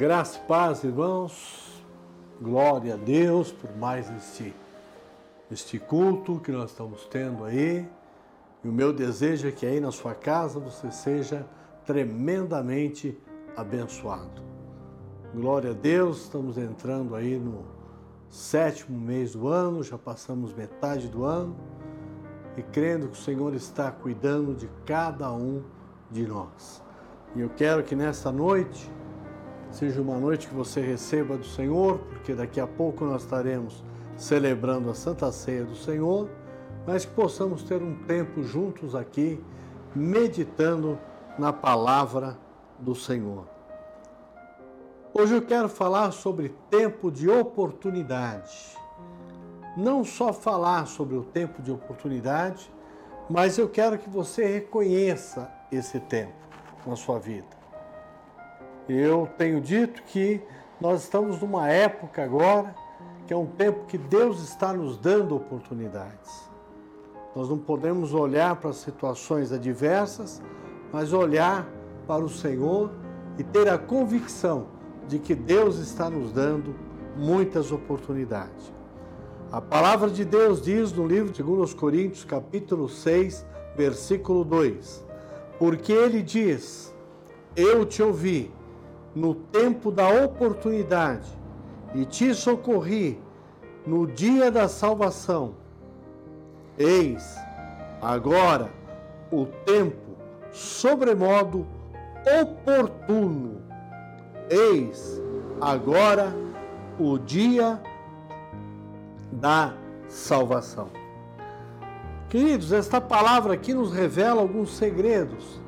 [0.00, 1.84] Graça e paz, irmãos.
[2.40, 4.54] Glória a Deus por mais este,
[5.52, 7.86] este culto que nós estamos tendo aí.
[8.64, 11.46] E o meu desejo é que aí na sua casa você seja
[11.84, 13.20] tremendamente
[13.54, 14.40] abençoado.
[15.34, 17.66] Glória a Deus, estamos entrando aí no
[18.30, 21.54] sétimo mês do ano, já passamos metade do ano
[22.56, 25.62] e crendo que o Senhor está cuidando de cada um
[26.10, 26.82] de nós.
[27.36, 28.90] E eu quero que nesta noite
[29.70, 33.84] seja uma noite que você receba do Senhor, porque daqui a pouco nós estaremos
[34.16, 36.28] celebrando a Santa Ceia do Senhor,
[36.86, 39.42] mas que possamos ter um tempo juntos aqui,
[39.94, 40.98] meditando
[41.38, 42.36] na palavra
[42.78, 43.46] do Senhor.
[45.12, 48.76] Hoje eu quero falar sobre tempo de oportunidade.
[49.76, 52.70] Não só falar sobre o tempo de oportunidade,
[53.28, 56.34] mas eu quero que você reconheça esse tempo
[56.86, 57.59] na sua vida.
[58.88, 60.40] Eu tenho dito que
[60.80, 62.74] nós estamos numa época agora
[63.26, 66.50] que é um tempo que Deus está nos dando oportunidades.
[67.36, 70.42] Nós não podemos olhar para as situações adversas,
[70.92, 71.68] mas olhar
[72.08, 72.90] para o Senhor
[73.38, 74.66] e ter a convicção
[75.06, 76.74] de que Deus está nos dando
[77.16, 78.72] muitas oportunidades.
[79.52, 85.04] A palavra de Deus diz no livro de 2 Coríntios, capítulo 6, versículo 2:
[85.58, 86.92] Porque ele diz:
[87.54, 88.50] Eu te ouvi
[89.14, 91.28] no tempo da oportunidade
[91.94, 93.20] e te socorri
[93.86, 95.54] no dia da salvação.
[96.78, 97.36] Eis
[98.00, 98.70] agora
[99.30, 100.16] o tempo
[100.52, 101.66] sobremodo
[102.42, 103.60] oportuno.
[104.48, 105.20] Eis
[105.60, 106.34] agora
[106.98, 107.80] o dia
[109.32, 109.74] da
[110.08, 110.88] salvação.
[112.28, 115.60] Queridos, esta palavra aqui nos revela alguns segredos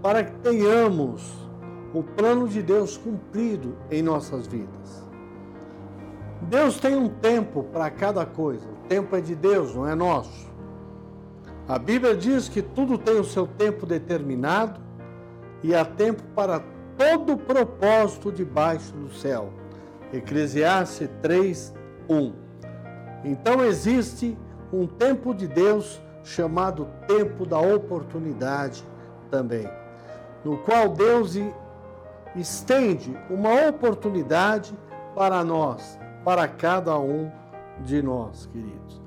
[0.00, 1.47] para que tenhamos
[1.92, 5.06] o plano de Deus cumprido em nossas vidas.
[6.42, 8.66] Deus tem um tempo para cada coisa.
[8.66, 10.48] O tempo é de Deus, não é nosso.
[11.66, 14.80] A Bíblia diz que tudo tem o seu tempo determinado
[15.62, 16.62] e há tempo para
[16.96, 19.52] todo propósito debaixo do céu.
[20.12, 21.74] Eclesiastes 3,
[22.08, 22.32] 1.
[23.24, 24.36] Então existe
[24.72, 28.84] um tempo de Deus chamado tempo da oportunidade
[29.30, 29.68] também,
[30.44, 31.36] no qual Deus
[32.34, 34.74] estende uma oportunidade
[35.14, 37.30] para nós, para cada um
[37.84, 39.00] de nós, queridos.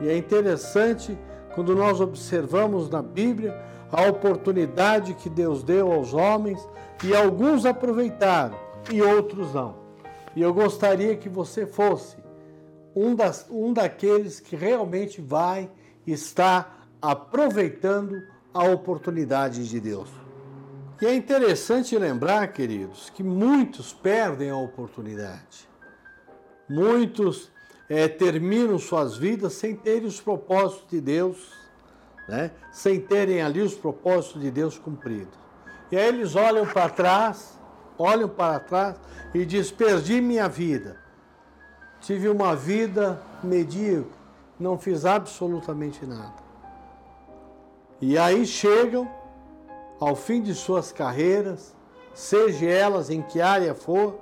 [0.00, 1.18] E é interessante
[1.54, 3.58] quando nós observamos na Bíblia
[3.90, 6.66] a oportunidade que Deus deu aos homens
[7.02, 8.56] e alguns aproveitaram
[8.92, 9.76] e outros não.
[10.34, 12.16] E eu gostaria que você fosse
[12.94, 15.70] um, das, um daqueles que realmente vai
[16.06, 18.22] estar aproveitando
[18.52, 20.25] a oportunidade de Deus.
[21.00, 25.68] E é interessante lembrar, queridos, que muitos perdem a oportunidade.
[26.68, 27.50] Muitos
[27.88, 31.52] é, terminam suas vidas sem terem os propósitos de Deus,
[32.26, 32.50] né?
[32.72, 35.38] sem terem ali os propósitos de Deus cumpridos.
[35.90, 37.58] E aí eles olham para trás,
[37.98, 38.96] olham para trás
[39.34, 40.98] e dizem: Perdi minha vida.
[42.00, 44.18] Tive uma vida medíocre,
[44.58, 46.44] não fiz absolutamente nada.
[48.00, 49.10] E aí chegam
[50.00, 51.74] ao fim de suas carreiras,
[52.14, 54.18] seja elas em que área for,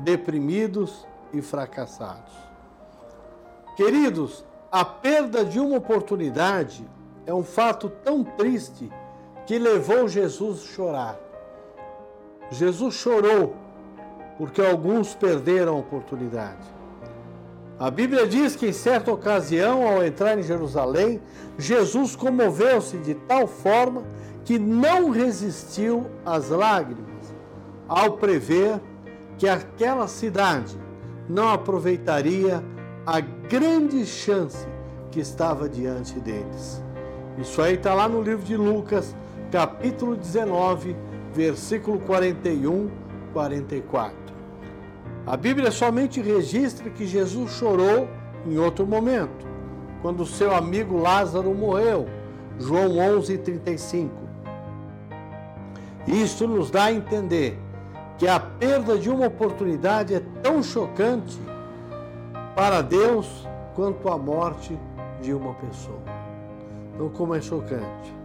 [0.00, 2.32] deprimidos e fracassados.
[3.76, 6.84] Queridos, a perda de uma oportunidade
[7.26, 8.90] é um fato tão triste
[9.46, 11.20] que levou Jesus a chorar.
[12.50, 13.54] Jesus chorou
[14.36, 16.78] porque alguns perderam a oportunidade.
[17.78, 21.20] A Bíblia diz que em certa ocasião, ao entrar em Jerusalém,
[21.56, 24.02] Jesus comoveu-se de tal forma
[24.48, 27.36] que não resistiu às lágrimas
[27.86, 28.80] ao prever
[29.36, 30.74] que aquela cidade
[31.28, 32.64] não aproveitaria
[33.04, 34.66] a grande chance
[35.10, 36.82] que estava diante deles.
[37.36, 39.14] Isso aí está lá no livro de Lucas,
[39.52, 40.96] capítulo 19,
[41.34, 42.90] versículo 41,
[43.34, 44.16] 44.
[45.26, 48.08] A Bíblia somente registra que Jesus chorou
[48.46, 49.46] em outro momento,
[50.00, 52.08] quando seu amigo Lázaro morreu.
[52.58, 54.27] João 11, 35.
[56.08, 57.58] Isso nos dá a entender
[58.16, 61.38] que a perda de uma oportunidade é tão chocante
[62.56, 64.76] para Deus quanto a morte
[65.20, 66.00] de uma pessoa.
[66.94, 68.16] Então, como é chocante.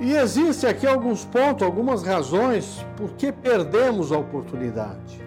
[0.00, 5.24] E existe aqui alguns pontos, algumas razões por que perdemos a oportunidade.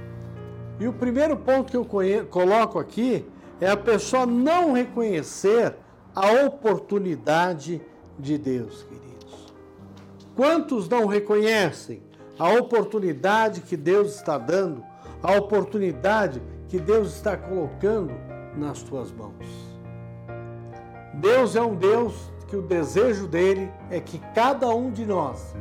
[0.80, 3.26] E o primeiro ponto que eu coloco aqui
[3.60, 5.76] é a pessoa não reconhecer
[6.16, 7.82] a oportunidade
[8.20, 9.11] de Deus, querido.
[10.36, 12.02] Quantos não reconhecem
[12.40, 14.84] a oportunidade que Deus está dando,
[15.22, 18.14] a oportunidade que Deus está colocando
[18.56, 19.46] nas tuas mãos.
[21.14, 25.54] Deus é um Deus que o desejo dele é que cada um de nós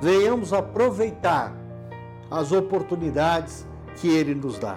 [0.00, 1.54] venhamos aproveitar
[2.30, 4.76] as oportunidades que ele nos dá.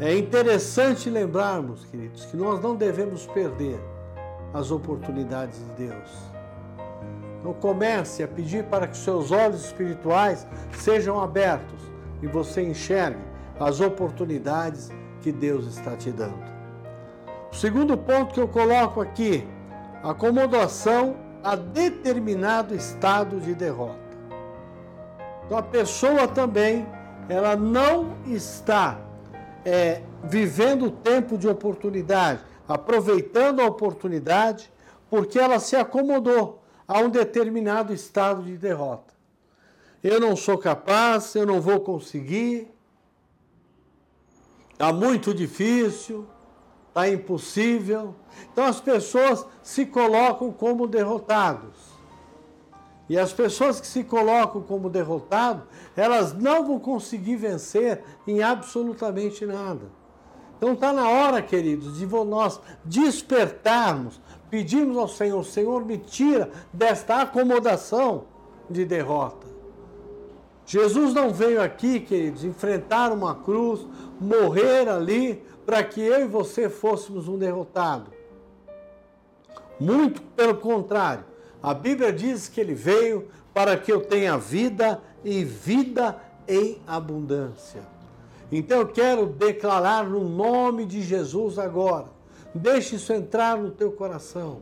[0.00, 3.78] É interessante lembrarmos, queridos, que nós não devemos perder
[4.52, 6.35] as oportunidades de Deus.
[7.40, 11.80] Então comece a pedir para que seus olhos espirituais sejam abertos
[12.22, 13.20] e você enxergue
[13.58, 14.90] as oportunidades
[15.20, 16.44] que Deus está te dando.
[17.52, 19.46] O segundo ponto que eu coloco aqui,
[20.02, 24.06] acomodação a determinado estado de derrota.
[25.44, 26.86] Então a pessoa também,
[27.28, 28.98] ela não está
[29.64, 34.72] é, vivendo o tempo de oportunidade, aproveitando a oportunidade,
[35.08, 39.14] porque ela se acomodou a um determinado estado de derrota.
[40.02, 42.68] Eu não sou capaz, eu não vou conseguir,
[44.72, 46.26] está muito difícil,
[46.88, 48.14] está impossível.
[48.52, 51.96] Então as pessoas se colocam como derrotados.
[53.08, 55.64] E as pessoas que se colocam como derrotados,
[55.96, 59.90] elas não vão conseguir vencer em absolutamente nada.
[60.56, 64.20] Então está na hora, queridos, de nós despertarmos,
[64.50, 68.24] pedimos ao Senhor, Senhor, me tira desta acomodação
[68.68, 69.46] de derrota.
[70.66, 73.86] Jesus não veio aqui, queridos, enfrentar uma cruz,
[74.20, 78.10] morrer ali, para que eu e você fôssemos um derrotado.
[79.78, 81.24] Muito pelo contrário,
[81.62, 87.82] a Bíblia diz que ele veio para que eu tenha vida e vida em abundância.
[88.50, 92.15] Então eu quero declarar no nome de Jesus agora.
[92.56, 94.60] Deixe isso entrar no teu coração.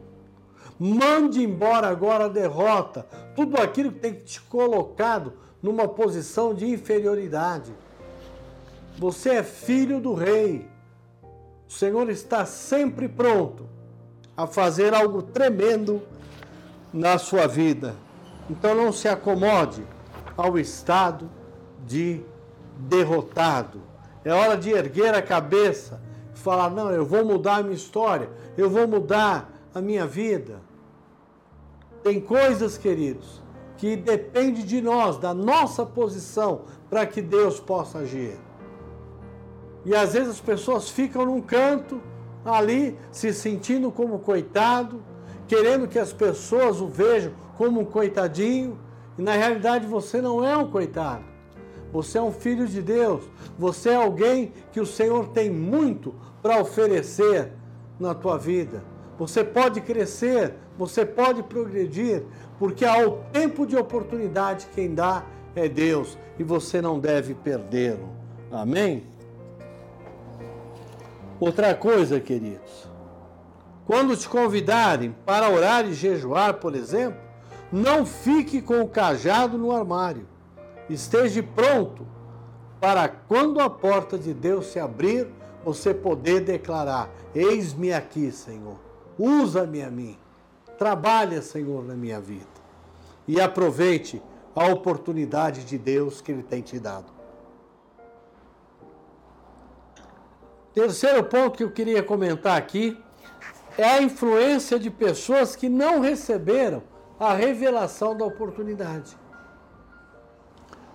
[0.78, 3.06] Mande embora agora a derrota,
[3.36, 7.72] tudo aquilo que tem te colocado numa posição de inferioridade.
[8.98, 10.68] Você é filho do rei.
[11.68, 13.66] O Senhor está sempre pronto
[14.36, 16.02] a fazer algo tremendo
[16.92, 17.94] na sua vida.
[18.50, 19.82] Então não se acomode
[20.36, 21.30] ao estado
[21.86, 22.20] de
[22.78, 23.80] derrotado.
[24.24, 26.00] É hora de erguer a cabeça
[26.44, 30.60] falar: não, eu vou mudar a minha história, eu vou mudar a minha vida.
[32.02, 33.42] Tem coisas, queridos,
[33.78, 38.38] que depende de nós, da nossa posição, para que Deus possa agir.
[39.86, 42.00] E às vezes as pessoas ficam num canto
[42.44, 45.02] ali, se sentindo como coitado,
[45.48, 48.78] querendo que as pessoas o vejam como um coitadinho,
[49.16, 51.24] e na realidade você não é um coitado.
[51.92, 53.22] Você é um filho de Deus.
[53.56, 56.12] Você é alguém que o Senhor tem muito
[56.44, 57.50] para oferecer
[57.98, 58.84] na tua vida.
[59.18, 62.22] Você pode crescer, você pode progredir,
[62.58, 65.24] porque ao tempo de oportunidade quem dá
[65.56, 68.10] é Deus e você não deve perdê-lo.
[68.52, 69.04] Amém?
[71.40, 72.90] Outra coisa, queridos,
[73.86, 77.18] quando te convidarem para orar e jejuar, por exemplo,
[77.72, 80.28] não fique com o cajado no armário.
[80.90, 82.06] Esteja pronto
[82.78, 85.26] para quando a porta de Deus se abrir,
[85.64, 88.78] você poder declarar: Eis-me aqui, Senhor.
[89.18, 90.18] Usa-me a mim.
[90.78, 92.46] Trabalha, Senhor, na minha vida.
[93.26, 94.22] E aproveite
[94.54, 97.12] a oportunidade de Deus que Ele tem te dado.
[100.74, 103.00] Terceiro ponto que eu queria comentar aqui
[103.78, 106.82] é a influência de pessoas que não receberam
[107.18, 109.16] a revelação da oportunidade.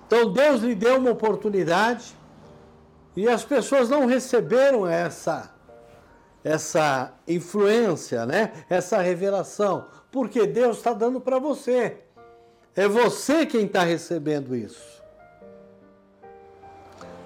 [0.06, 2.18] Então Deus lhe deu uma oportunidade
[3.20, 5.52] e as pessoas não receberam essa
[6.42, 8.54] essa influência, né?
[8.70, 11.98] Essa revelação, porque Deus está dando para você.
[12.74, 15.04] É você quem está recebendo isso.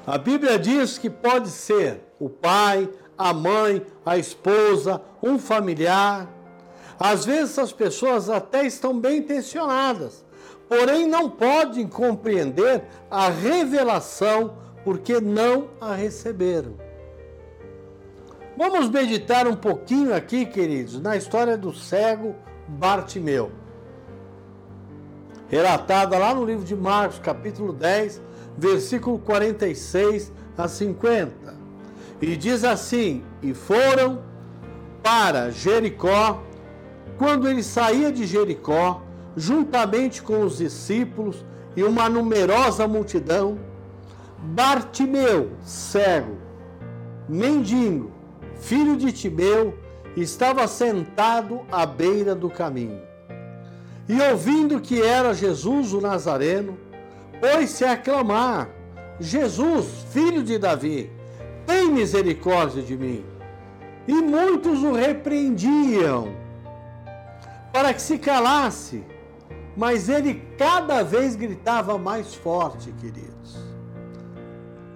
[0.08, 6.28] A Bíblia diz que pode ser o pai, a mãe, a esposa, um familiar.
[7.00, 10.26] Às vezes as pessoas até estão bem intencionadas,
[10.68, 16.74] porém não podem compreender a revelação porque não a receberam.
[18.58, 22.36] Vamos meditar um pouquinho aqui, queridos, na história do cego
[22.68, 23.52] Bartimeu.
[25.48, 28.22] Relatada lá no livro de Marcos, capítulo 10,
[28.58, 31.56] versículo 46 a 50.
[32.22, 34.24] E diz assim: E foram
[35.02, 36.42] para Jericó.
[37.18, 39.02] Quando ele saía de Jericó,
[39.36, 43.58] juntamente com os discípulos e uma numerosa multidão,
[44.46, 46.38] Bartimeu, cego,
[47.30, 48.12] mendigo,
[48.56, 49.74] filho de Timeu,
[50.18, 53.02] estava sentado à beira do caminho.
[54.08, 56.78] E ouvindo que era Jesus o Nazareno,
[57.40, 58.70] pôs-se a clamar:
[59.18, 61.10] Jesus, filho de Davi,
[61.66, 63.24] tem misericórdia de mim.
[64.06, 66.36] E muitos o repreendiam
[67.72, 69.04] para que se calasse,
[69.76, 73.73] mas ele cada vez gritava mais forte, queridos.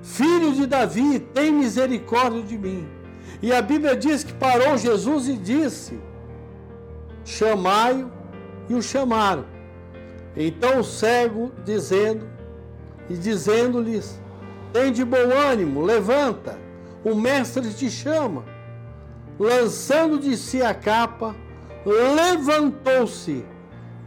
[0.08, 2.88] Filho de Davi, tem misericórdia de mim.
[3.42, 6.00] E a Bíblia diz que parou Jesus e disse:
[7.26, 8.10] Chamai-o,
[8.70, 9.46] e o chamaram.
[10.36, 12.26] Então o cego, dizendo,
[13.10, 14.18] e dizendo-lhes:
[14.72, 16.58] Tem de bom ânimo, levanta,
[17.04, 18.46] o mestre te chama.
[19.38, 21.36] Lançando de si a capa,
[21.86, 23.46] levantou-se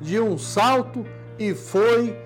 [0.00, 1.04] de um salto
[1.38, 2.16] e foi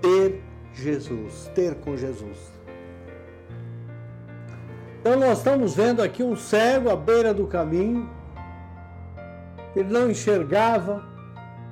[0.00, 0.40] ter
[0.72, 2.53] Jesus, ter com Jesus.
[5.04, 8.08] Então nós estamos vendo aqui um cego à beira do caminho.
[9.76, 11.04] Ele não enxergava,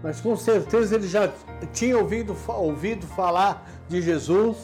[0.03, 1.33] mas com certeza ele já
[1.73, 4.59] tinha ouvido, ouvido falar de Jesus.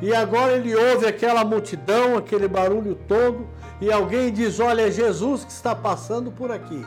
[0.00, 3.44] E agora ele ouve aquela multidão, aquele barulho todo,
[3.80, 6.86] e alguém diz: Olha, é Jesus que está passando por aqui.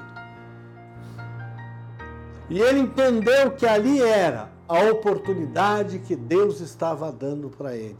[2.49, 7.99] E ele entendeu que ali era a oportunidade que Deus estava dando para ele.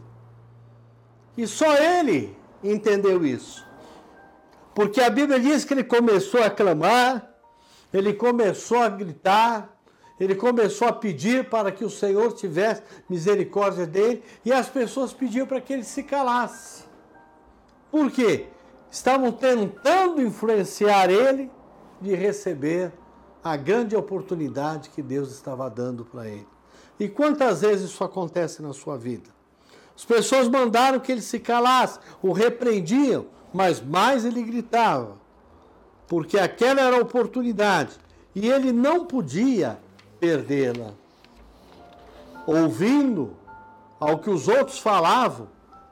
[1.36, 3.66] E só ele entendeu isso.
[4.74, 7.34] Porque a Bíblia diz que ele começou a clamar,
[7.92, 9.76] ele começou a gritar,
[10.20, 15.46] ele começou a pedir para que o Senhor tivesse misericórdia dele, e as pessoas pediam
[15.46, 16.84] para que ele se calasse.
[17.90, 18.46] Por quê?
[18.90, 21.50] Estavam tentando influenciar ele
[22.00, 22.92] de receber
[23.42, 26.46] a grande oportunidade que Deus estava dando para ele.
[26.98, 29.37] E quantas vezes isso acontece na sua vida?
[29.98, 35.16] As pessoas mandaram que ele se calasse, o repreendiam, mas mais ele gritava,
[36.06, 37.98] porque aquela era a oportunidade
[38.32, 39.76] e ele não podia
[40.20, 40.92] perdê-la.
[42.46, 43.36] Ouvindo
[43.98, 45.48] ao que os outros falavam,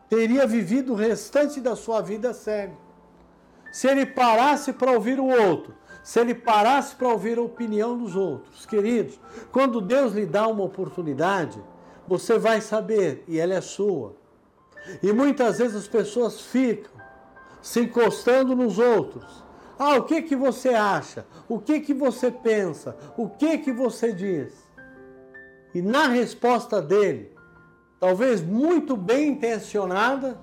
[0.08, 2.76] teria vivido o restante da sua vida cego.
[3.72, 8.14] Se ele parasse para ouvir o outro, se ele parasse para ouvir a opinião dos
[8.14, 8.64] outros.
[8.66, 9.18] Queridos,
[9.50, 11.60] quando Deus lhe dá uma oportunidade,
[12.06, 14.14] você vai saber e ela é sua.
[15.02, 16.90] E muitas vezes as pessoas ficam
[17.60, 19.44] se encostando nos outros.
[19.78, 21.26] Ah, o que que você acha?
[21.48, 22.96] O que que você pensa?
[23.16, 24.54] O que que você diz?
[25.74, 27.32] E na resposta dele,
[28.00, 30.38] talvez muito bem intencionada,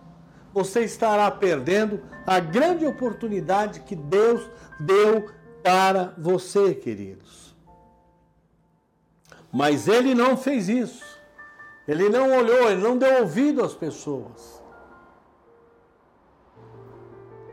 [0.54, 4.48] você estará perdendo a grande oportunidade que Deus
[4.80, 5.30] deu
[5.64, 7.56] para você, queridos.
[9.52, 11.13] Mas ele não fez isso.
[11.88, 14.62] Ele não olhou, ele não deu ouvido às pessoas.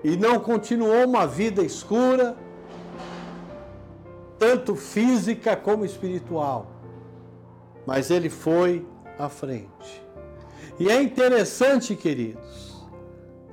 [0.02, 2.36] E não continuou uma vida escura,
[4.38, 6.66] tanto física como espiritual.
[7.84, 8.86] Mas ele foi
[9.18, 10.02] à frente.
[10.78, 12.86] E é interessante, queridos,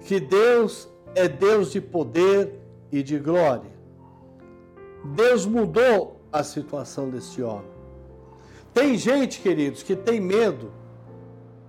[0.02, 2.54] que Deus é Deus de poder
[2.92, 3.76] e de glória.
[5.04, 7.77] Deus mudou a situação desse homem.
[8.78, 10.72] Tem gente, queridos, que tem medo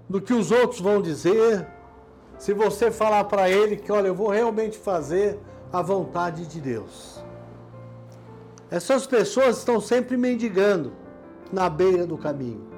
[0.06, 1.66] do que os outros vão dizer.
[2.38, 5.38] Se você falar para ele que, olha, eu vou realmente fazer
[5.72, 7.24] a vontade de Deus.
[8.70, 10.92] Essas pessoas estão sempre mendigando
[11.50, 12.68] na beira do caminho.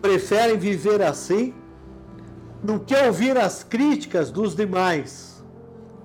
[0.00, 1.52] Preferem viver assim
[2.62, 5.44] do que ouvir as críticas dos demais.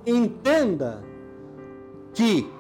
[0.08, 1.04] Entenda
[2.16, 2.52] que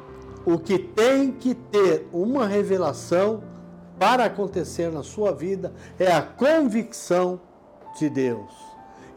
[0.46, 3.55] o que tem que ter uma revelação
[4.00, 7.40] para acontecer na sua vida é a convicção
[7.98, 8.52] de Deus.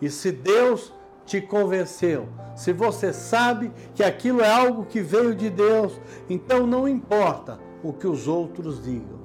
[0.00, 0.92] E se Deus
[1.26, 6.88] te convenceu, se você sabe que aquilo é algo que veio de Deus, então não
[6.88, 9.18] importa o que os outros digam.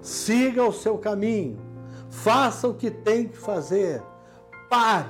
[0.00, 1.58] Siga o seu caminho,
[2.08, 4.02] faça o que tem que fazer.
[4.70, 5.08] Pare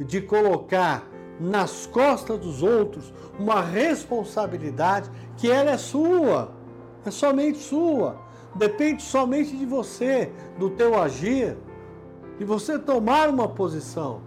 [0.00, 1.06] de colocar
[1.38, 6.52] nas costas dos outros uma responsabilidade que ela é sua,
[7.04, 8.23] é somente sua,
[8.54, 11.56] depende somente de você, do teu agir,
[12.38, 14.20] de você tomar uma posição,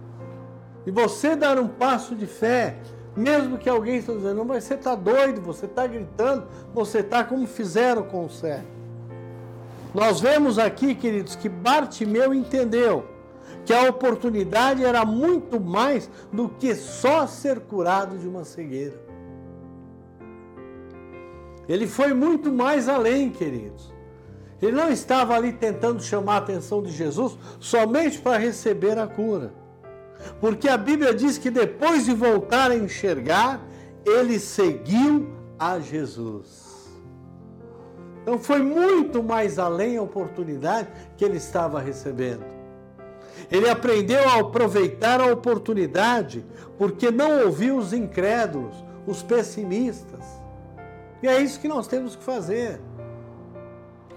[0.84, 2.76] de você dar um passo de fé,
[3.16, 7.46] mesmo que alguém esteja dizendo, mas você está doido, você está gritando, você está como
[7.46, 8.66] fizeram com o cego.
[9.94, 13.06] Nós vemos aqui, queridos, que Bartimeu entendeu
[13.64, 18.98] que a oportunidade era muito mais do que só ser curado de uma cegueira.
[21.68, 23.92] Ele foi muito mais além, queridos.
[24.60, 29.52] Ele não estava ali tentando chamar a atenção de Jesus somente para receber a cura.
[30.40, 33.60] Porque a Bíblia diz que depois de voltar a enxergar,
[34.04, 36.68] ele seguiu a Jesus.
[38.22, 42.44] Então foi muito mais além a oportunidade que ele estava recebendo.
[43.50, 46.44] Ele aprendeu a aproveitar a oportunidade
[46.76, 48.74] porque não ouviu os incrédulos,
[49.06, 50.24] os pessimistas.
[51.22, 52.80] E é isso que nós temos que fazer.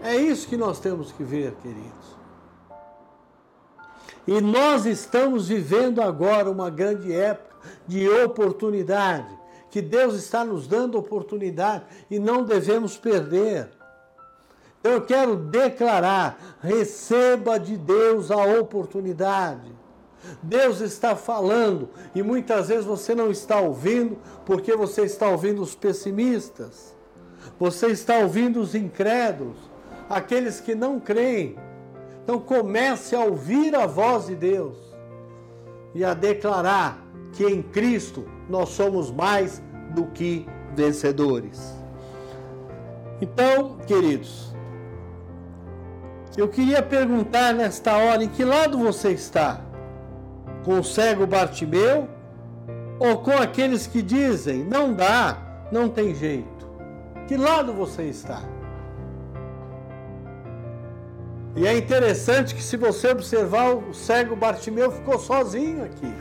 [0.03, 2.11] É isso que nós temos que ver, queridos.
[4.27, 7.51] E nós estamos vivendo agora uma grande época
[7.87, 9.27] de oportunidade,
[9.69, 13.69] que Deus está nos dando oportunidade e não devemos perder.
[14.83, 19.71] Eu quero declarar: receba de Deus a oportunidade.
[20.41, 25.73] Deus está falando e muitas vezes você não está ouvindo porque você está ouvindo os
[25.73, 26.95] pessimistas,
[27.59, 29.57] você está ouvindo os incrédulos,
[30.11, 31.55] aqueles que não creem.
[32.23, 34.77] Então comece a ouvir a voz de Deus
[35.93, 37.01] e a declarar
[37.33, 41.75] que em Cristo nós somos mais do que vencedores.
[43.19, 44.55] Então, queridos,
[46.37, 49.61] eu queria perguntar nesta hora em que lado você está?
[50.63, 52.07] com o cego Bartimeu
[52.99, 55.37] ou com aqueles que dizem não dá,
[55.71, 56.69] não tem jeito?
[57.27, 58.41] Que lado você está?
[61.55, 66.13] E é interessante que se você observar o cego Bartimeu ficou sozinho aqui.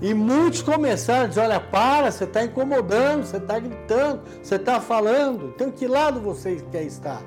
[0.00, 4.80] E muitos começaram a dizer: olha, para, você está incomodando, você está gritando, você está
[4.80, 5.52] falando.
[5.54, 7.22] Então, que lado você quer estar?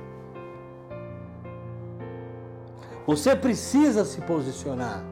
[3.05, 5.03] Você precisa se posicionar.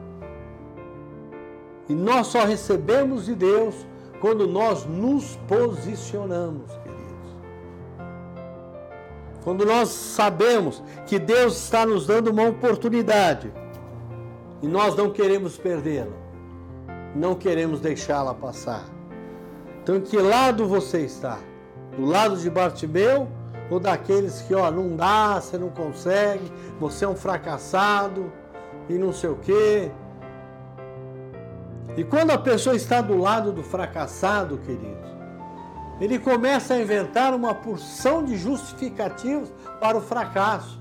[1.88, 3.86] E nós só recebemos de Deus
[4.20, 6.83] quando nós nos posicionamos.
[9.44, 13.52] Quando nós sabemos que Deus está nos dando uma oportunidade
[14.62, 16.16] e nós não queremos perdê-la,
[17.14, 18.84] não queremos deixá-la passar.
[19.82, 21.38] Então, em que lado você está?
[21.94, 23.28] Do lado de Bartimeu
[23.70, 28.32] ou daqueles que, ó, não dá, você não consegue, você é um fracassado
[28.88, 29.90] e não sei o quê.
[31.98, 35.13] E quando a pessoa está do lado do fracassado, queridos,
[36.00, 40.80] ele começa a inventar uma porção de justificativos para o fracasso.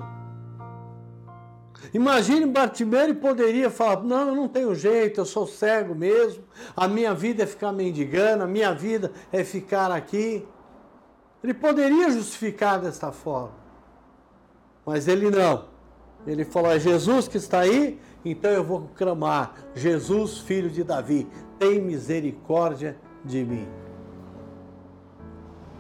[1.94, 6.44] Imagine Bartimeu poderia falar: Não, eu não tenho jeito, eu sou cego mesmo,
[6.76, 10.46] a minha vida é ficar mendigando, a minha vida é ficar aqui.
[11.44, 13.54] Ele poderia justificar desta forma,
[14.86, 15.66] mas ele não.
[16.26, 21.28] Ele falou: é Jesus que está aí, então eu vou clamar: Jesus, filho de Davi,
[21.60, 23.83] tem misericórdia de mim.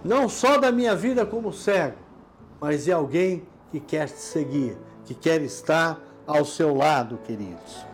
[0.03, 1.97] Não só da minha vida como cego,
[2.59, 7.85] mas de alguém que quer te seguir, que quer estar ao seu lado, queridos.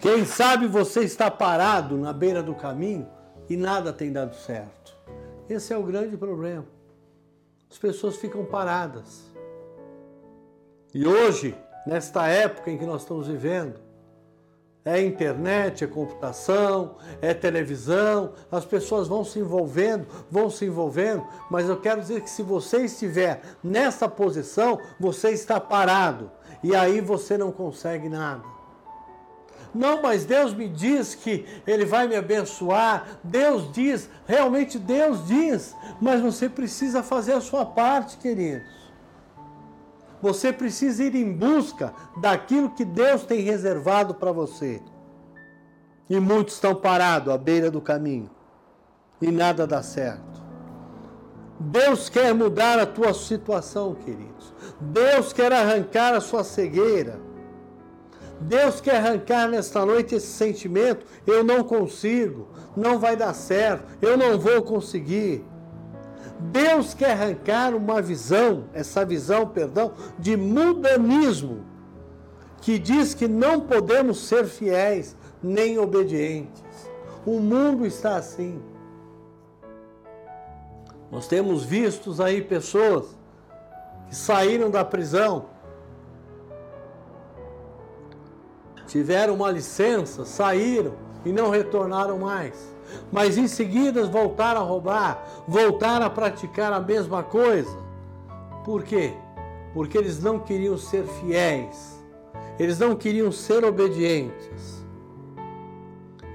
[0.00, 3.08] Quem sabe você está parado na beira do caminho
[3.48, 4.94] e nada tem dado certo.
[5.48, 6.66] Esse é o grande problema.
[7.70, 9.24] As pessoas ficam paradas.
[10.94, 11.54] E hoje,
[11.86, 13.87] nesta época em que nós estamos vivendo,
[14.84, 21.68] é internet, é computação, é televisão, as pessoas vão se envolvendo, vão se envolvendo, mas
[21.68, 26.30] eu quero dizer que se você estiver nessa posição, você está parado
[26.62, 28.42] e aí você não consegue nada.
[29.74, 33.20] Não, mas Deus me diz que Ele vai me abençoar.
[33.22, 38.77] Deus diz, realmente Deus diz, mas você precisa fazer a sua parte, queridos.
[40.20, 44.82] Você precisa ir em busca daquilo que Deus tem reservado para você.
[46.10, 48.30] E muitos estão parados à beira do caminho
[49.20, 50.42] e nada dá certo.
[51.60, 54.54] Deus quer mudar a tua situação, queridos.
[54.80, 57.20] Deus quer arrancar a sua cegueira.
[58.40, 64.16] Deus quer arrancar nesta noite esse sentimento: eu não consigo, não vai dar certo, eu
[64.16, 65.44] não vou conseguir.
[66.40, 71.64] Deus quer arrancar uma visão, essa visão, perdão, de mundanismo,
[72.60, 76.62] que diz que não podemos ser fiéis nem obedientes.
[77.26, 78.62] O mundo está assim.
[81.10, 83.06] Nós temos vistos aí pessoas
[84.08, 85.46] que saíram da prisão
[88.88, 92.74] tiveram uma licença, saíram e não retornaram mais.
[93.10, 97.76] Mas em seguida voltaram a roubar, voltaram a praticar a mesma coisa.
[98.64, 99.14] Por quê?
[99.72, 101.98] Porque eles não queriam ser fiéis,
[102.58, 104.84] eles não queriam ser obedientes.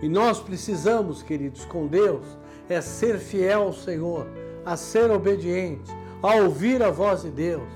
[0.01, 2.25] E nós precisamos, queridos, com Deus,
[2.67, 4.27] é ser fiel ao Senhor,
[4.65, 7.69] a ser obediente, a ouvir a voz de Deus,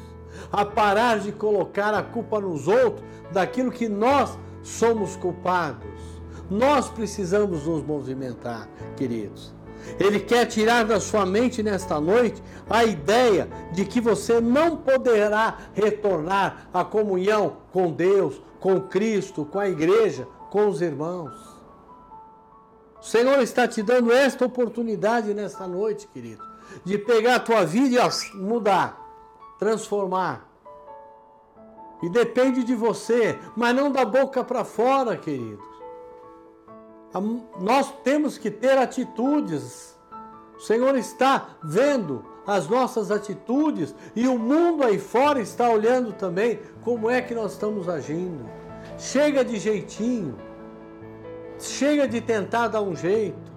[0.51, 6.16] a parar de colocar a culpa nos outros daquilo que nós somos culpados.
[6.49, 9.53] Nós precisamos nos movimentar, queridos.
[9.99, 15.57] Ele quer tirar da sua mente nesta noite a ideia de que você não poderá
[15.73, 21.33] retornar à comunhão com Deus, com Cristo, com a igreja, com os irmãos.
[22.99, 26.43] O Senhor está te dando esta oportunidade nesta noite, querido,
[26.83, 28.99] de pegar a tua vida e mudar,
[29.59, 30.45] transformar.
[32.03, 35.66] E depende de você, mas não da boca para fora, queridos.
[37.59, 39.97] Nós temos que ter atitudes.
[40.57, 46.59] O Senhor está vendo as nossas atitudes e o mundo aí fora está olhando também
[46.81, 48.49] como é que nós estamos agindo.
[48.97, 50.37] Chega de jeitinho.
[51.59, 53.51] Chega de tentar dar um jeito.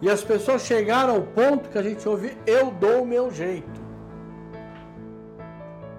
[0.00, 3.80] E as pessoas chegaram ao ponto que a gente ouve, eu dou o meu jeito.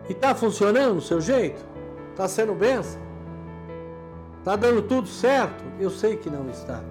[0.09, 1.63] E está funcionando o seu jeito?
[2.11, 3.10] Está sendo benção?
[4.41, 5.63] Está dando tudo certo?
[5.79, 6.81] Eu sei que não está.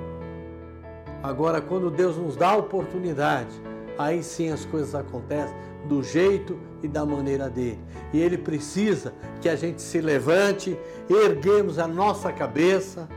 [1.20, 3.50] Agora, quando Deus nos dá a oportunidade,
[3.98, 5.56] aí sim as coisas acontecem
[5.88, 7.80] do jeito e da maneira dele.
[8.12, 13.08] E ele precisa que a gente se levante, erguemos a nossa cabeça,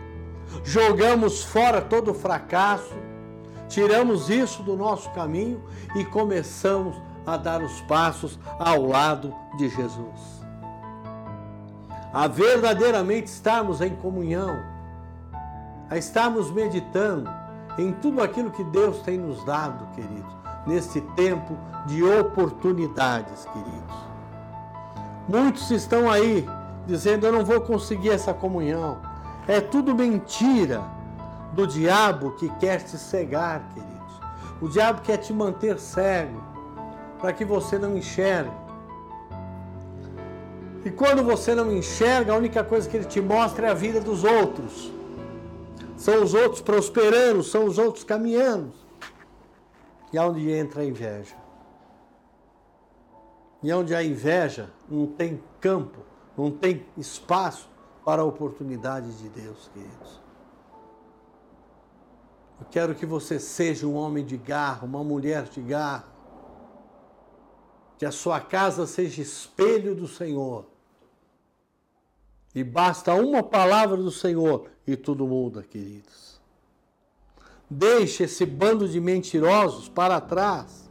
[0.63, 2.95] jogamos fora todo o fracasso,
[3.69, 5.63] tiramos isso do nosso caminho
[5.95, 10.42] e começamos a dar os passos ao lado de Jesus.
[12.13, 14.61] A verdadeiramente estarmos em comunhão,
[15.89, 17.29] a estarmos meditando
[17.77, 20.31] em tudo aquilo que Deus tem nos dado, queridos,
[20.67, 23.95] nesse tempo de oportunidades, queridos.
[25.27, 26.47] Muitos estão aí
[26.85, 28.99] dizendo: Eu não vou conseguir essa comunhão.
[29.47, 30.81] É tudo mentira
[31.53, 33.93] do diabo que quer te cegar, queridos.
[34.61, 36.41] O diabo quer te manter cego
[37.19, 38.62] para que você não enxergue.
[40.85, 44.01] E quando você não enxerga, a única coisa que ele te mostra é a vida
[44.01, 44.91] dos outros.
[45.95, 48.73] São os outros prosperando, são os outros caminhando.
[50.11, 51.35] E onde entra a inveja.
[53.61, 55.99] E onde a inveja não tem campo,
[56.37, 57.69] não tem espaço
[58.03, 60.21] para a oportunidade de Deus, queridos.
[62.59, 66.05] Eu quero que você seja um homem de garra, uma mulher de garra.
[67.97, 70.72] Que a sua casa seja espelho do Senhor.
[72.53, 76.39] E basta uma palavra do Senhor e tudo muda, queridos.
[77.69, 80.83] Deixe esse bando de mentirosos para trás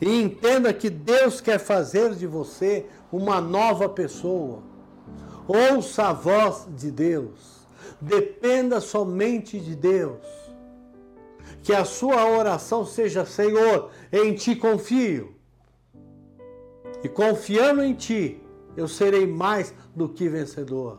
[0.00, 4.62] e entenda que Deus quer fazer de você uma nova pessoa.
[5.46, 7.66] Ouça a voz de Deus.
[8.00, 10.20] Dependa somente de Deus.
[11.62, 15.34] Que a sua oração seja: Senhor, em ti confio.
[17.02, 18.42] E confiando em ti,
[18.76, 20.98] eu serei mais do que vencedor.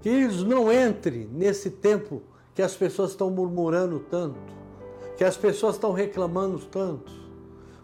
[0.00, 2.22] Queridos, não entre nesse tempo
[2.54, 4.52] que as pessoas estão murmurando tanto,
[5.16, 7.12] que as pessoas estão reclamando tanto,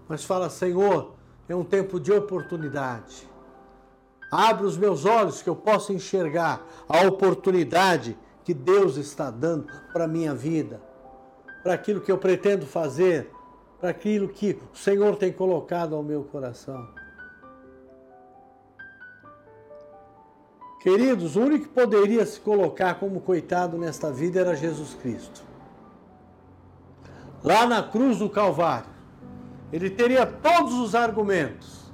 [0.09, 1.15] mas fala, Senhor,
[1.49, 3.29] é um tempo de oportunidade.
[4.31, 10.05] Abre os meus olhos que eu possa enxergar a oportunidade que Deus está dando para
[10.05, 10.83] a minha vida,
[11.63, 13.31] para aquilo que eu pretendo fazer,
[13.81, 16.89] para aquilo que o Senhor tem colocado ao meu coração.
[20.81, 25.43] Queridos, o único que poderia se colocar como coitado nesta vida era Jesus Cristo.
[27.43, 28.91] Lá na cruz do Calvário,
[29.73, 31.93] ele teria todos os argumentos.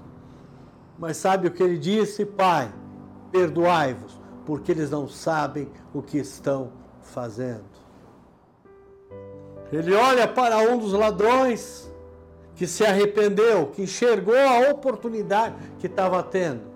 [0.98, 2.24] Mas sabe o que ele disse?
[2.24, 2.72] Pai,
[3.32, 7.73] perdoai-vos, porque eles não sabem o que estão fazendo.
[9.72, 11.90] Ele olha para um dos ladrões
[12.54, 16.74] que se arrependeu, que enxergou a oportunidade que estava tendo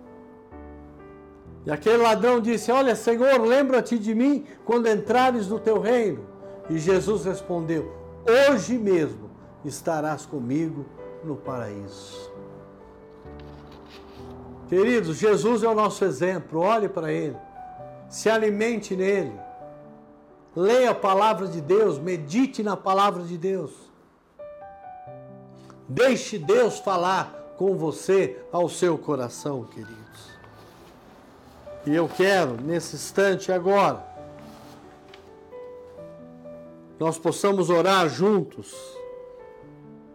[1.68, 6.24] e aquele ladrão disse: Olha, Senhor, lembra-te de mim quando entrares no teu reino.
[6.70, 7.92] E Jesus respondeu:
[8.26, 9.30] Hoje mesmo
[9.62, 10.86] estarás comigo
[11.22, 12.32] no paraíso.
[14.66, 17.36] Queridos, Jesus é o nosso exemplo, olhe para ele,
[18.08, 19.32] se alimente nele,
[20.58, 23.70] leia a palavra de Deus, medite na palavra de Deus.
[25.88, 29.96] Deixe Deus falar com você ao seu coração, querido.
[31.86, 34.04] E eu quero, nesse instante agora,
[36.98, 38.74] nós possamos orar juntos.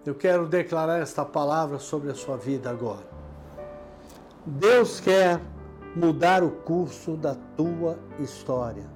[0.05, 3.07] Eu quero declarar esta palavra sobre a sua vida agora.
[4.45, 5.39] Deus quer
[5.95, 8.92] mudar o curso da tua história.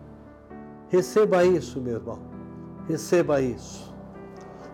[0.90, 2.20] Receba isso, meu irmão.
[2.88, 3.94] Receba isso.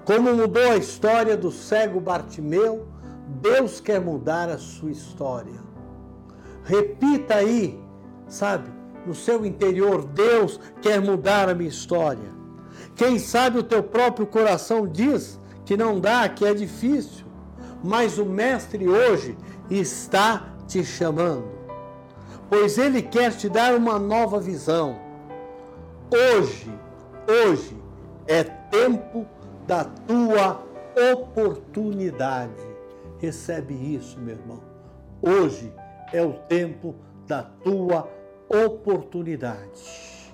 [0.06, 2.86] Como mudou a história do cego Bartimeu,
[3.42, 5.62] Deus quer mudar a sua história.
[6.64, 7.84] Repita aí
[8.28, 8.70] sabe?
[9.06, 12.32] no seu interior: Deus quer mudar a minha história.
[12.96, 17.26] Quem sabe o teu próprio coração diz que não dá, que é difícil,
[17.84, 19.38] mas o Mestre hoje
[19.70, 21.48] está te chamando,
[22.50, 25.03] pois ele quer te dar uma nova visão.
[26.16, 26.72] Hoje,
[27.28, 27.76] hoje
[28.28, 29.26] é tempo
[29.66, 30.64] da tua
[31.12, 32.62] oportunidade.
[33.18, 34.62] Recebe isso, meu irmão.
[35.20, 35.74] Hoje
[36.12, 36.94] é o tempo
[37.26, 38.08] da tua
[38.48, 40.32] oportunidade.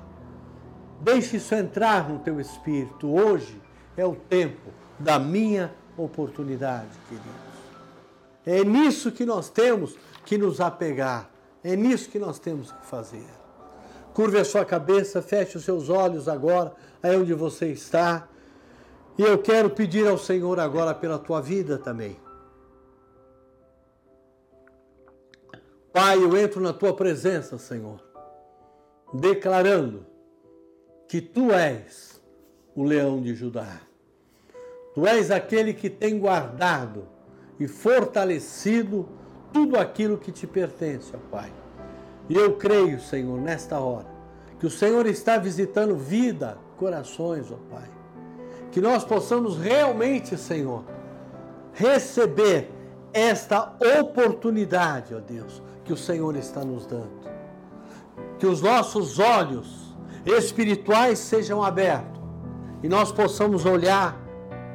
[1.00, 3.08] Deixe isso entrar no teu espírito.
[3.08, 3.62] Hoje
[3.96, 7.50] é o tempo da minha oportunidade, queridos.
[8.46, 11.30] É nisso que nós temos que nos apegar.
[11.64, 13.39] É nisso que nós temos que fazer.
[14.20, 18.28] Curve a sua cabeça, feche os seus olhos agora, aí onde você está.
[19.18, 22.20] E eu quero pedir ao Senhor agora pela tua vida também.
[25.94, 28.04] Pai, eu entro na tua presença, Senhor,
[29.14, 30.06] declarando
[31.08, 32.22] que tu és
[32.76, 33.80] o leão de Judá.
[34.96, 37.08] Tu és aquele que tem guardado
[37.58, 39.08] e fortalecido
[39.54, 41.69] tudo aquilo que te pertence, ó Pai.
[42.30, 44.06] E eu creio, Senhor, nesta hora,
[44.60, 47.90] que o Senhor está visitando vida, corações, ó Pai.
[48.72, 50.84] Que nós possamos realmente, Senhor,
[51.74, 52.70] receber
[53.12, 57.28] esta oportunidade, ó Deus, que o Senhor está nos dando.
[58.38, 62.22] Que os nossos olhos espirituais sejam abertos
[62.84, 64.16] e nós possamos olhar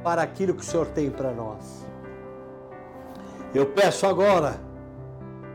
[0.02, 1.86] para aquilo que o Senhor tem para nós.
[3.54, 4.58] Eu peço agora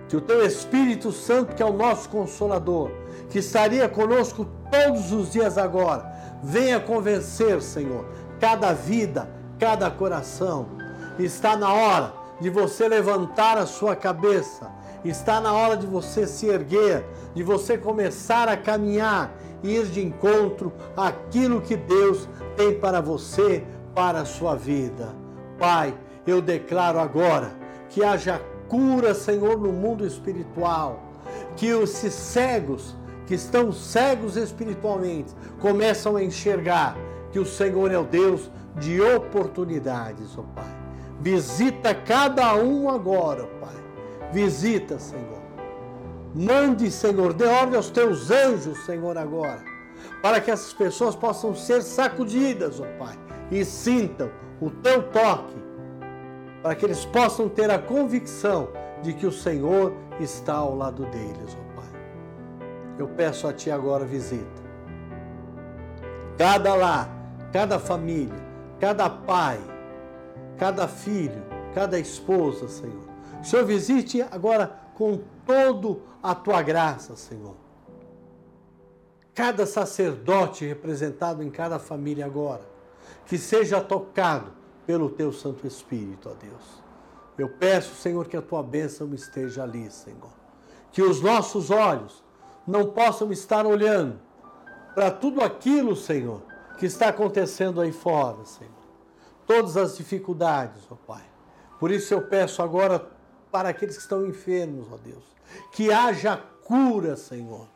[0.10, 2.90] que o teu Espírito Santo, que é o nosso consolador,
[3.30, 6.12] que estaria conosco todos os dias agora,
[6.44, 8.06] venha convencer, Senhor,
[8.40, 10.66] cada vida, cada coração.
[11.20, 14.72] Está na hora de você levantar a sua cabeça,
[15.06, 20.74] está na hora de você se erguer, de você começar a caminhar, ir de encontro
[20.98, 25.14] àquilo que Deus tem para você, para a sua vida.
[25.60, 25.96] Pai,
[26.26, 27.52] eu declaro agora
[27.90, 31.04] que haja cura, Senhor, no mundo espiritual,
[31.58, 36.96] que esses cegos, que estão cegos espiritualmente, começam a enxergar
[37.32, 40.80] que o Senhor é o Deus de oportunidades, ó Pai.
[41.20, 43.76] Visita cada um agora, ó Pai.
[44.32, 45.40] Visita, Senhor.
[46.34, 49.64] Mande, Senhor, dê ordem aos teus anjos, Senhor, agora,
[50.22, 53.18] para que essas pessoas possam ser sacudidas, ó Pai,
[53.52, 54.30] e sintam
[54.62, 55.59] o teu toque
[56.62, 58.70] para que eles possam ter a convicção
[59.02, 61.90] de que o Senhor está ao lado deles, ó Pai.
[62.98, 64.60] Eu peço a Ti agora visita.
[66.38, 67.10] Cada lar,
[67.52, 68.36] cada família,
[68.80, 69.60] cada pai,
[70.58, 71.44] cada filho,
[71.74, 73.08] cada esposa, Senhor.
[73.42, 77.56] O Senhor visite agora com todo a Tua graça, Senhor.
[79.34, 82.64] Cada sacerdote representado em cada família agora,
[83.26, 84.59] que seja tocado
[84.90, 86.82] pelo teu Santo Espírito, ó Deus.
[87.38, 90.32] Eu peço, Senhor, que a tua bênção esteja ali, Senhor.
[90.92, 92.24] Que os nossos olhos
[92.66, 94.20] não possam estar olhando
[94.96, 96.42] para tudo aquilo, Senhor,
[96.80, 98.74] que está acontecendo aí fora, Senhor.
[99.46, 101.24] Todas as dificuldades, ó Pai.
[101.80, 103.12] Por isso eu peço agora
[103.52, 105.24] para aqueles que estão enfermos, ó Deus,
[105.72, 107.68] que haja cura, Senhor.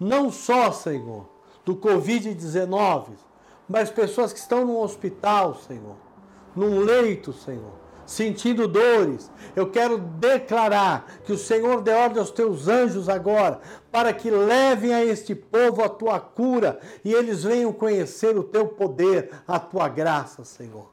[0.00, 1.28] Não só, Senhor,
[1.66, 3.10] do Covid-19,
[3.68, 6.08] mas pessoas que estão no hospital, Senhor
[6.54, 7.72] num leito, Senhor,
[8.04, 9.30] sentindo dores.
[9.54, 13.60] Eu quero declarar que o Senhor dê ordem aos teus anjos agora,
[13.90, 18.68] para que levem a este povo a tua cura e eles venham conhecer o teu
[18.68, 20.90] poder, a tua graça, Senhor.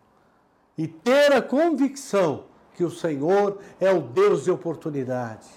[0.77, 5.47] E ter a convicção que o Senhor é o Deus de oportunidade.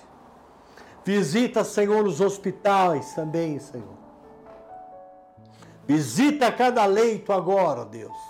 [1.04, 4.00] Visita, Senhor, os hospitais também, Senhor.
[5.86, 8.29] Visita cada leito agora, Deus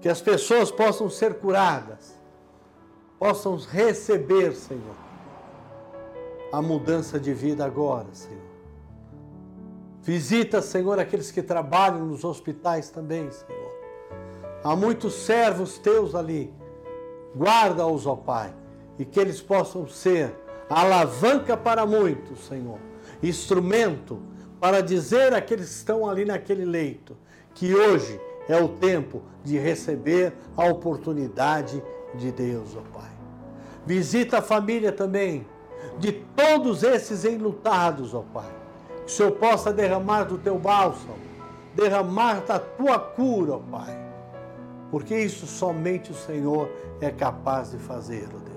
[0.00, 2.14] que as pessoas possam ser curadas,
[3.18, 4.94] possam receber, Senhor,
[6.52, 8.46] a mudança de vida agora, Senhor.
[10.02, 13.72] Visita, Senhor, aqueles que trabalham nos hospitais também, Senhor.
[14.62, 16.52] Há muitos servos teus ali.
[17.34, 18.54] Guarda-os, ó Pai,
[18.98, 20.34] e que eles possam ser
[20.70, 22.78] alavanca para muitos, Senhor.
[23.22, 24.22] Instrumento
[24.60, 27.16] para dizer àqueles que estão ali naquele leito
[27.54, 31.82] que hoje é o tempo de receber a oportunidade
[32.14, 33.10] de Deus, ó Pai.
[33.84, 35.46] Visita a família também
[35.98, 38.50] de todos esses enlutados, ó Pai.
[39.04, 41.16] Que o Senhor possa derramar do teu bálsamo,
[41.74, 43.96] derramar da tua cura, ó Pai.
[44.90, 46.68] Porque isso somente o Senhor
[47.00, 48.56] é capaz de fazer, ó Deus.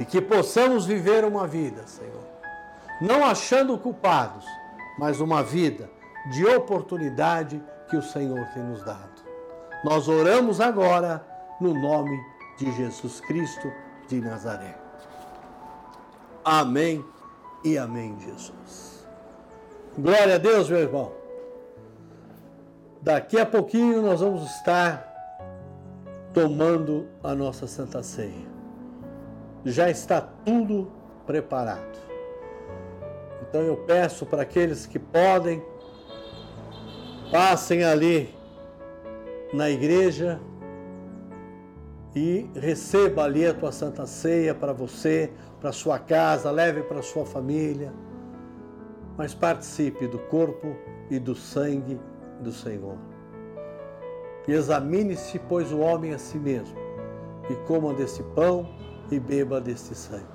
[0.00, 2.12] E que possamos viver uma vida, Senhor,
[3.00, 4.44] não achando culpados,
[4.98, 5.90] mas uma vida
[6.30, 9.22] de oportunidade que o Senhor tem nos dado.
[9.84, 11.22] Nós oramos agora
[11.60, 12.18] no nome
[12.56, 13.70] de Jesus Cristo
[14.08, 14.74] de Nazaré.
[16.42, 17.04] Amém
[17.62, 19.06] e amém, Jesus.
[19.98, 21.12] Glória a Deus, meu irmão.
[23.02, 25.06] Daqui a pouquinho nós vamos estar
[26.32, 28.48] tomando a nossa Santa Ceia.
[29.66, 30.90] Já está tudo
[31.26, 31.98] preparado.
[33.42, 35.62] Então eu peço para aqueles que podem,
[37.32, 38.28] passem ali
[39.54, 40.38] na igreja
[42.14, 47.24] e receba ali a tua Santa Ceia para você, para sua casa, leve para sua
[47.24, 47.90] família.
[49.16, 50.76] Mas participe do corpo
[51.10, 51.98] e do sangue
[52.42, 52.98] do Senhor.
[54.46, 56.76] Examine-se, pois, o homem a si mesmo,
[57.48, 58.68] e coma desse pão
[59.10, 60.26] e beba deste sangue.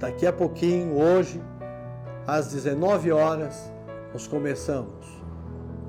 [0.00, 1.40] Daqui a pouquinho, hoje,
[2.26, 3.72] às 19 horas,
[4.12, 5.19] nós começamos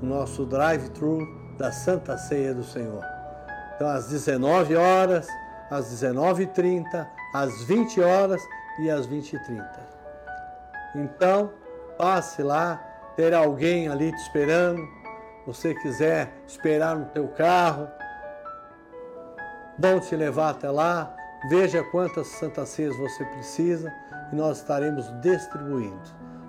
[0.02, 1.18] o nosso drive-thru
[1.56, 3.04] da Santa Ceia do Senhor.
[3.76, 5.28] Então, às 19 horas,
[5.70, 8.42] às 19h30, às 20 horas
[8.80, 9.64] e às 20h30.
[10.96, 11.52] Então,
[11.96, 12.76] passe lá,
[13.16, 15.02] terá alguém ali te esperando
[15.46, 17.88] você quiser esperar no teu carro,
[19.78, 21.14] vão te levar até lá,
[21.48, 23.92] veja quantas santas ceias você precisa
[24.32, 26.00] e nós estaremos distribuindo,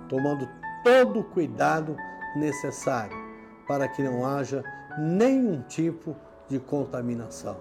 [0.08, 0.48] tomando
[0.84, 1.96] todo o cuidado
[2.36, 3.23] necessário
[3.66, 4.62] para que não haja
[4.98, 6.16] nenhum tipo
[6.48, 7.56] de contaminação.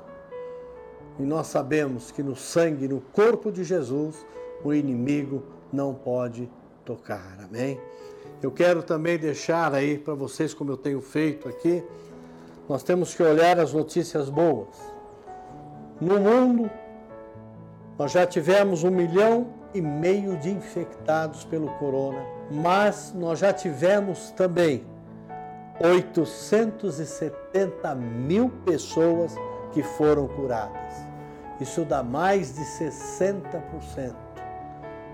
[1.19, 4.25] E nós sabemos que no sangue, no corpo de Jesus,
[4.63, 6.49] o inimigo não pode
[6.83, 7.37] tocar.
[7.43, 7.79] Amém?
[8.41, 11.83] Eu quero também deixar aí para vocês, como eu tenho feito aqui,
[12.67, 14.75] nós temos que olhar as notícias boas.
[16.01, 16.69] No mundo,
[17.97, 24.31] nós já tivemos um milhão e meio de infectados pelo corona, mas nós já tivemos
[24.31, 24.83] também
[25.79, 29.33] 870 mil pessoas
[29.71, 30.93] que foram curadas.
[31.59, 34.15] Isso dá mais de 60%.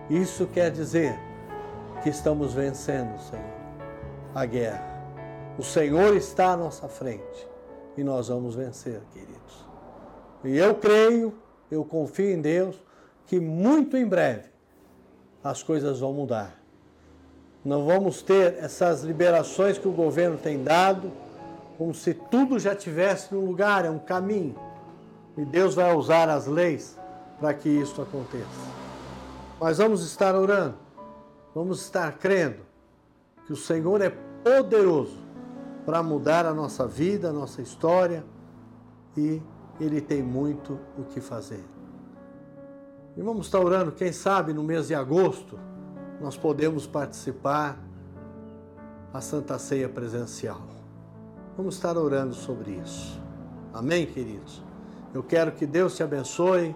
[0.09, 1.17] Isso quer dizer
[2.01, 3.43] que estamos vencendo, Senhor,
[4.33, 4.87] a guerra.
[5.57, 7.47] O Senhor está à nossa frente
[7.97, 9.67] e nós vamos vencer, queridos.
[10.43, 11.33] E eu creio,
[11.69, 12.81] eu confio em Deus,
[13.25, 14.49] que muito em breve
[15.43, 16.58] as coisas vão mudar.
[17.63, 21.11] Não vamos ter essas liberações que o governo tem dado,
[21.77, 24.55] como se tudo já tivesse no lugar, é um caminho.
[25.37, 26.97] E Deus vai usar as leis
[27.39, 28.45] para que isso aconteça.
[29.59, 30.89] Mas vamos estar orando
[31.53, 32.61] vamos estar crendo
[33.45, 35.17] que o Senhor é poderoso
[35.85, 38.23] para mudar a nossa vida, a nossa história
[39.17, 39.41] e
[39.79, 41.63] Ele tem muito o que fazer.
[43.17, 45.59] E vamos estar orando, quem sabe no mês de agosto
[46.19, 47.77] nós podemos participar
[49.13, 50.61] a Santa Ceia presencial.
[51.55, 53.19] Vamos estar orando sobre isso.
[53.73, 54.61] Amém, queridos?
[55.13, 56.75] Eu quero que Deus te abençoe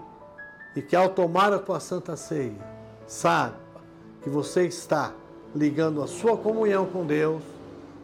[0.75, 2.58] e que ao tomar a tua Santa Ceia,
[3.06, 3.56] sabe,
[4.21, 5.13] que você está
[5.53, 7.43] ligando a sua comunhão com Deus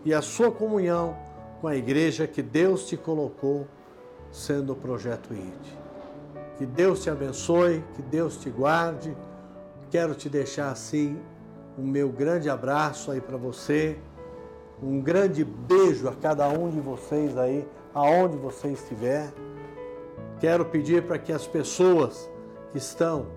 [0.06, 1.18] e a sua comunhão
[1.62, 3.68] com a igreja que Deus te colocou
[4.32, 5.54] sendo o projeto ID.
[6.58, 9.16] Que Deus te abençoe, que Deus te guarde.
[9.90, 11.20] Quero te deixar assim
[11.78, 13.98] um meu grande abraço aí para você,
[14.82, 19.32] um grande beijo a cada um de vocês aí, aonde você estiver.
[20.40, 22.30] Quero pedir para que as pessoas
[22.72, 23.28] que estão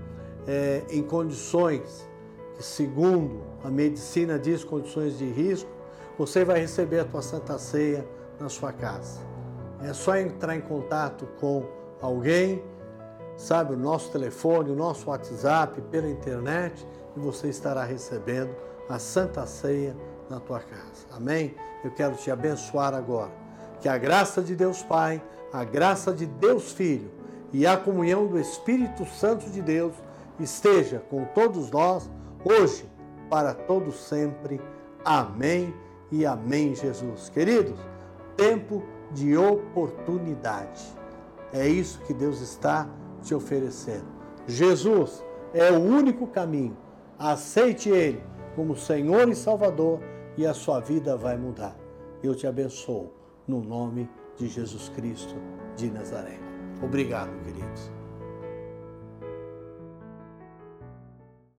[0.47, 2.09] é, em condições
[2.62, 5.71] segundo a medicina diz, condições de risco,
[6.19, 8.07] você vai receber a tua Santa Ceia
[8.38, 9.21] na sua casa.
[9.83, 11.65] É só entrar em contato com
[12.01, 12.62] alguém,
[13.37, 18.55] sabe, o nosso telefone, o nosso WhatsApp, pela internet, e você estará recebendo
[18.88, 19.97] a Santa Ceia
[20.29, 21.07] na tua casa.
[21.11, 21.55] Amém?
[21.85, 23.33] Eu quero te abençoar agora.
[23.81, 27.11] Que a graça de Deus Pai, a graça de Deus Filho
[27.53, 29.95] e a comunhão do Espírito Santo de Deus
[30.38, 32.11] esteja com todos nós
[32.45, 32.88] hoje,
[33.29, 34.61] para todo sempre.
[35.05, 35.75] Amém
[36.11, 37.28] e amém, Jesus.
[37.28, 37.78] Queridos,
[38.37, 40.83] tempo de oportunidade.
[41.53, 42.89] É isso que Deus está
[43.23, 44.07] te oferecendo.
[44.47, 46.77] Jesus é o único caminho.
[47.18, 48.23] Aceite Ele
[48.57, 50.01] como Senhor e Salvador
[50.37, 51.77] e a sua vida vai mudar.
[52.23, 53.12] Eu te abençoo
[53.47, 55.35] no nome de Jesus Cristo
[55.77, 56.39] de Nazaré.
[56.83, 58.01] Obrigado, queridos.